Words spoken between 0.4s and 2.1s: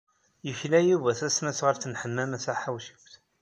Yekla Yuba tasnasɣalt n